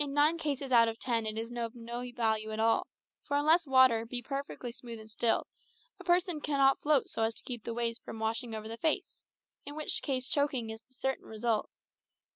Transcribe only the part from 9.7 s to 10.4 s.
which case